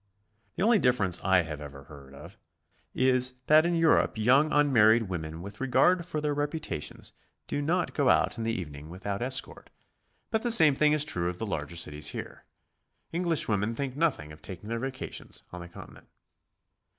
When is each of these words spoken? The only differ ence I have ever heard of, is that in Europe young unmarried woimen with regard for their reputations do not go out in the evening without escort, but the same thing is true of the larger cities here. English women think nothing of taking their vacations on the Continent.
The 0.55 0.63
only 0.63 0.79
differ 0.79 1.03
ence 1.03 1.23
I 1.23 1.43
have 1.43 1.61
ever 1.61 1.83
heard 1.83 2.15
of, 2.15 2.39
is 2.95 3.39
that 3.45 3.67
in 3.67 3.75
Europe 3.75 4.17
young 4.17 4.51
unmarried 4.51 5.03
woimen 5.03 5.41
with 5.41 5.61
regard 5.61 6.07
for 6.07 6.19
their 6.19 6.33
reputations 6.33 7.13
do 7.45 7.61
not 7.61 7.93
go 7.93 8.09
out 8.09 8.35
in 8.35 8.43
the 8.43 8.51
evening 8.51 8.89
without 8.89 9.21
escort, 9.21 9.69
but 10.31 10.41
the 10.41 10.49
same 10.49 10.73
thing 10.73 10.93
is 10.93 11.03
true 11.05 11.29
of 11.29 11.37
the 11.37 11.45
larger 11.45 11.75
cities 11.75 12.07
here. 12.07 12.45
English 13.11 13.47
women 13.47 13.75
think 13.75 13.95
nothing 13.95 14.31
of 14.31 14.41
taking 14.41 14.69
their 14.69 14.79
vacations 14.79 15.43
on 15.51 15.61
the 15.61 15.67
Continent. 15.69 16.07